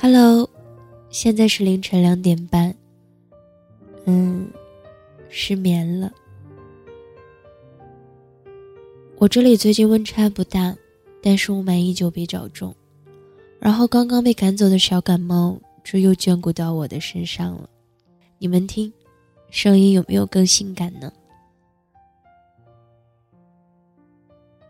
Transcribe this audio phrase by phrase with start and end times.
[0.00, 0.48] Hello，
[1.10, 2.72] 现在是凌晨两点半。
[4.04, 4.48] 嗯，
[5.28, 6.12] 失眠了。
[9.16, 10.72] 我这里最近温差不大，
[11.20, 12.72] 但是雾霾依旧比较重。
[13.58, 17.68] 然后刚刚被赶走的小感冒，这又眷顾到我的身上了。
[18.38, 18.92] 你们听，
[19.50, 21.12] 声音有没有更性感呢？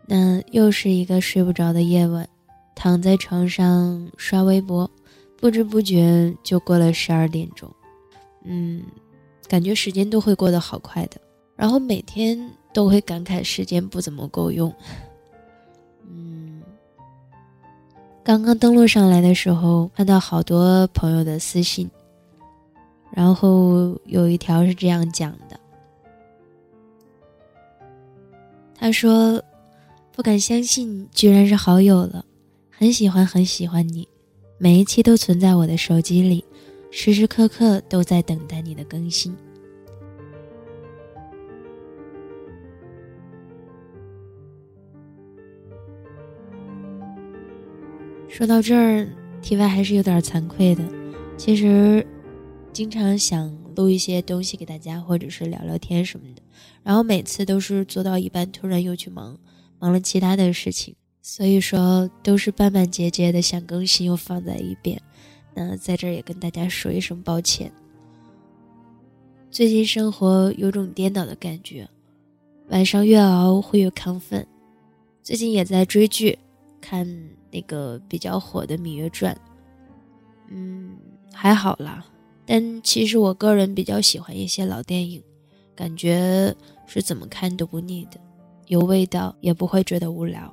[0.07, 2.27] 那又是一个睡不着的夜晚，
[2.73, 4.89] 躺在床上刷微博。
[5.39, 7.71] 不知不觉就过了十二点钟，
[8.43, 8.83] 嗯，
[9.47, 11.19] 感觉时间都会过得好快的，
[11.55, 12.37] 然后每天
[12.73, 14.73] 都会感慨时间不怎么够用。
[16.05, 16.61] 嗯，
[18.21, 21.89] 刚刚登录上来的时候，看到好多朋友的私信，
[23.09, 25.57] 然后有一条是这样讲的，
[28.75, 29.41] 他说
[30.11, 32.25] ：“不敢相信，居然是好友了，
[32.69, 34.05] 很喜欢，很喜欢你。”
[34.61, 36.43] 每一期都存在我的手机里，
[36.91, 39.33] 时时刻刻都在等待你的更新。
[48.27, 49.07] 说到这儿，
[49.41, 50.83] 题外还是有点惭愧的。
[51.37, 52.05] 其实，
[52.73, 56.41] 经常想录一些东西给大家，或者是聊聊天什么的，
[56.83, 59.39] 然后每次都是做到一半，突然又去忙，
[59.79, 60.95] 忙了其他的事情。
[61.31, 64.99] 所以说都是半半截截的，想更新又放在一边。
[65.53, 67.71] 那在这儿也跟大家说一声抱歉。
[69.51, 71.87] 最近生活有种颠倒的感觉，
[72.69, 74.45] 晚上越熬会越亢奋。
[75.21, 76.35] 最近也在追剧，
[76.81, 77.07] 看
[77.51, 79.31] 那个比较火的《芈月传》。
[80.49, 80.97] 嗯，
[81.31, 82.03] 还好啦。
[82.43, 85.21] 但其实我个人比较喜欢一些老电影，
[85.75, 86.51] 感觉
[86.87, 88.19] 是怎么看都不腻的，
[88.65, 90.51] 有味道也不会觉得无聊。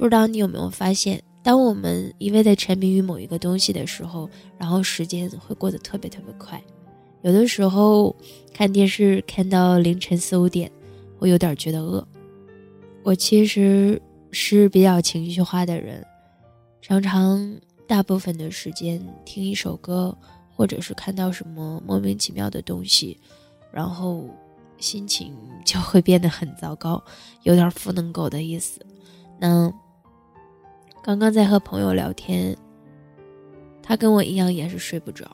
[0.00, 6.58] 不知道你有没有发现，当我们一味的沉迷于某一个东西的时候，然后时间会过得特别特别快。
[7.20, 8.16] 有的时候
[8.50, 10.72] 看电视看到凌晨四五点，
[11.18, 12.02] 我有点觉得饿。
[13.02, 14.00] 我其实
[14.30, 16.02] 是比较情绪化的人，
[16.80, 20.16] 常常大部分的时间听一首歌，
[20.56, 23.18] 或者是看到什么莫名其妙的东西，
[23.70, 24.24] 然后
[24.78, 27.04] 心情就会变得很糟糕，
[27.42, 28.80] 有点负能狗的意思。
[29.38, 29.70] 那。
[31.02, 32.54] 刚刚在和朋友聊天，
[33.82, 35.24] 他跟我一样也是睡不着，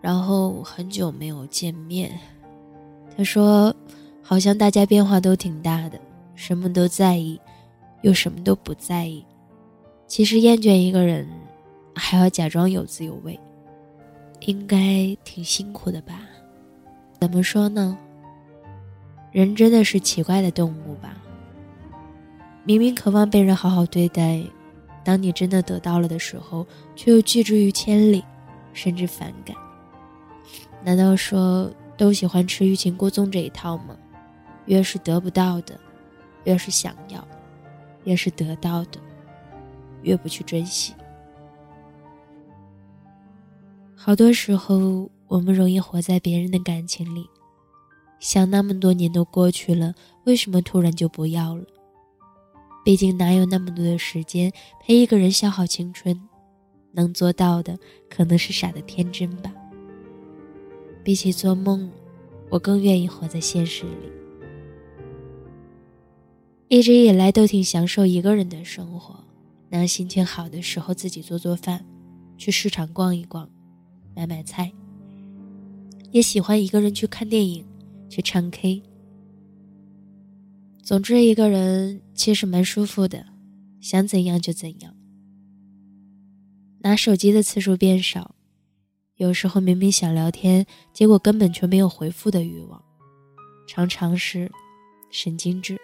[0.00, 2.10] 然后很久没有见面。
[3.16, 3.74] 他说，
[4.22, 6.00] 好像大家变化都挺大的，
[6.34, 7.40] 什么都在意，
[8.02, 9.24] 又什么都不在意。
[10.08, 11.28] 其实厌倦一个人，
[11.94, 13.38] 还要假装有滋有味，
[14.40, 16.22] 应该挺辛苦的吧？
[17.20, 17.96] 怎么说呢？
[19.30, 21.22] 人真的是奇怪的动物吧？
[22.64, 24.42] 明明渴望被人好好对待。
[25.04, 26.66] 当你真的得到了的时候，
[26.96, 28.24] 却又拒之于千里，
[28.72, 29.54] 甚至反感。
[30.82, 33.96] 难道说都喜欢吃欲擒故纵这一套吗？
[34.66, 35.78] 越是得不到的，
[36.44, 37.20] 越是想要；
[38.04, 38.98] 越是得到的，
[40.02, 40.94] 越不去珍惜。
[43.94, 47.26] 好多时候，我们容易活在别人的感情里，
[48.20, 49.94] 想那么多年都过去了，
[50.24, 51.64] 为什么突然就不要了？
[52.84, 56.20] 毕竟哪有那么多的时间陪一个人消耗青春？
[56.92, 57.76] 能做到的
[58.08, 59.52] 可能是傻的天真吧。
[61.02, 61.90] 比起做梦，
[62.50, 64.12] 我更愿意活在现实里。
[66.68, 69.24] 一直以来都挺享受一个人的生活，
[69.70, 71.84] 那心情好的时候自己做做饭，
[72.36, 73.48] 去市场逛一逛，
[74.14, 74.70] 买买菜。
[76.10, 77.66] 也喜欢一个人去看电影，
[78.08, 78.82] 去唱 K。
[80.84, 83.24] 总之，一个人其实蛮舒服的，
[83.80, 84.94] 想怎样就怎样。
[86.80, 88.34] 拿手机的次数变少，
[89.16, 92.84] 有时候明明想聊天，结果根本就没有回复的欲望，
[93.66, 94.52] 常常是
[95.10, 95.80] 神经质。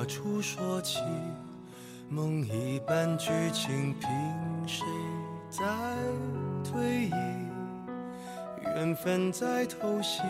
[0.00, 0.98] 何处说起，
[2.08, 4.08] 梦一般剧情，凭
[4.66, 4.82] 谁
[5.50, 5.62] 在
[6.64, 7.12] 推移？
[8.62, 10.22] 缘分在偷袭，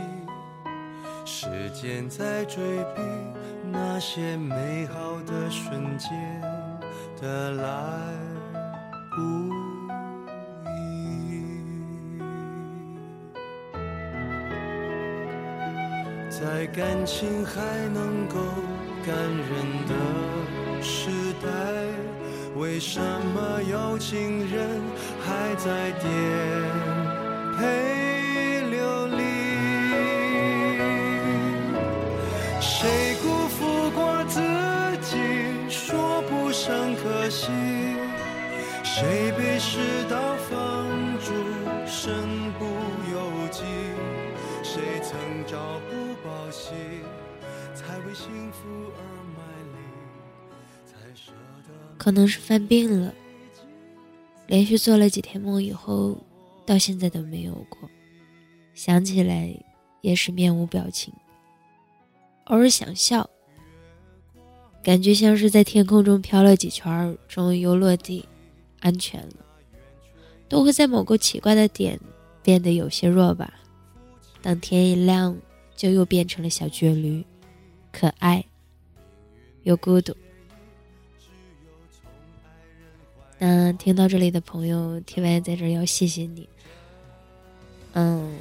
[1.24, 2.60] 时间在追
[2.96, 3.02] 逼，
[3.70, 6.10] 那些美好的瞬间
[7.20, 7.62] 的来
[9.14, 9.22] 不
[10.66, 11.44] 易，
[16.28, 17.62] 在感情还
[17.94, 18.36] 能够。
[19.06, 19.50] 感人
[19.88, 19.94] 的
[20.82, 21.10] 时
[21.42, 21.48] 代，
[22.56, 24.80] 为什么有情人
[25.20, 26.08] 还在颠
[27.56, 29.18] 沛流离？
[32.60, 34.40] 谁辜负过自
[35.00, 35.16] 己，
[35.68, 37.48] 说不上可惜？
[38.84, 39.78] 谁被世
[40.10, 40.86] 道放
[41.20, 41.32] 逐，
[41.86, 42.64] 身不
[43.12, 43.62] 由己？
[44.62, 46.74] 谁曾朝不保夕，
[47.74, 49.00] 才为幸福而
[49.36, 49.40] 卖
[49.72, 49.78] 力，
[51.96, 53.14] 可能是犯病了，
[54.46, 56.18] 连续做了几天梦以后，
[56.66, 57.88] 到现在都没有过。
[58.74, 59.54] 想起来
[60.00, 61.12] 也是面无表情，
[62.44, 63.28] 偶尔想笑，
[64.82, 68.26] 感觉像是在天空中飘了几圈，终于又落地。
[68.82, 69.34] 安全了，
[70.48, 72.00] 都会在某个奇怪的点
[72.42, 73.52] 变得有些弱吧。
[74.40, 75.36] 等天一亮，
[75.76, 77.22] 就又变成了小倔驴，
[77.92, 78.44] 可爱
[79.62, 80.16] 又孤独。
[83.38, 86.48] 那听到这里的朋友，T Y 在这要谢谢你。
[87.92, 88.38] 嗯，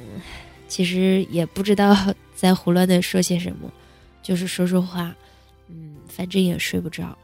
[0.68, 1.96] 其实也不知道
[2.34, 3.72] 在胡乱的说些什么，
[4.22, 5.14] 就是说说话。
[5.68, 7.16] 嗯，反正也睡不着。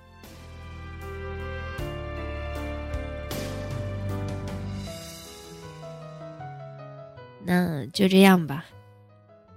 [7.45, 8.65] 那就这样吧，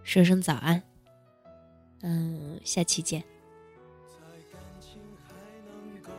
[0.04, 0.83] 说声早安，
[2.01, 3.22] 嗯，下期见。
[4.07, 4.16] 在
[4.54, 5.34] 感情还
[5.68, 6.10] 能够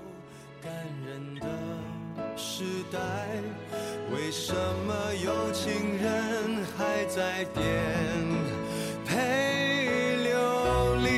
[0.62, 0.71] 感
[1.06, 1.47] 人的
[2.37, 2.99] 时代，
[4.12, 4.53] 为什
[4.87, 7.65] 么有情人还在颠
[9.06, 11.09] 沛流离？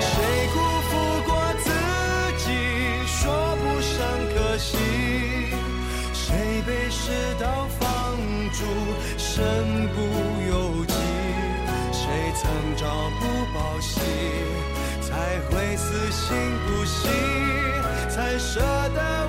[0.00, 0.14] 谁
[0.54, 0.56] 辜
[0.88, 0.90] 负
[1.26, 1.66] 过自
[2.38, 2.46] 己，
[3.08, 3.20] 说
[3.56, 3.98] 不上
[4.32, 4.70] 可惜？
[6.14, 7.10] 谁被世
[7.40, 8.16] 道放
[8.52, 8.62] 逐，
[9.18, 10.11] 身不？
[12.82, 12.88] 朝
[13.20, 13.24] 不
[13.54, 14.00] 保夕，
[15.00, 16.36] 才会死心
[16.66, 17.06] 不息，
[18.10, 18.58] 才舍
[18.92, 19.21] 得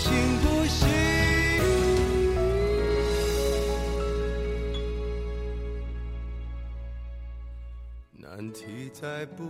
[0.00, 0.10] 行
[0.40, 0.88] 不行？
[8.12, 9.44] 难题再不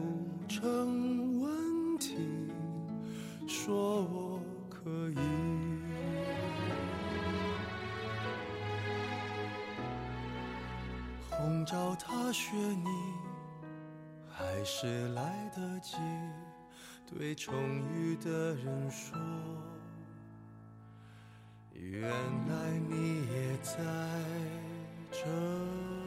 [0.49, 2.17] 成问题，
[3.47, 5.17] 说我可以。
[11.31, 12.89] 红照踏雪泥，
[14.29, 15.97] 还是来得及
[17.07, 17.55] 对重
[17.95, 19.17] 遇的人说，
[21.81, 23.81] 原来你也在
[25.11, 26.00] 这。